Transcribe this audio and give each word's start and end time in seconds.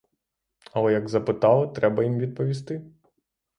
Але 0.73 0.93
як 0.93 1.09
запитали, 1.09 1.67
треба 1.67 2.03
їм 2.03 2.19
відповісти. 2.19 2.81